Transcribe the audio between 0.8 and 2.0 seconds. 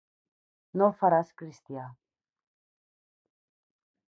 No el faràs cristià.